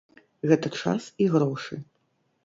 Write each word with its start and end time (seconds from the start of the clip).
Гэта 0.51 0.69
час 0.83 1.09
і 1.25 1.27
грошы. 1.33 1.79